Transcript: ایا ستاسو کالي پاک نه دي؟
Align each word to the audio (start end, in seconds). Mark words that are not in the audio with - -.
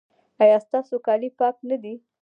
ایا 0.43 0.57
ستاسو 0.65 0.95
کالي 1.05 1.29
پاک 1.39 1.55
نه 1.69 1.77
دي؟ 1.83 1.93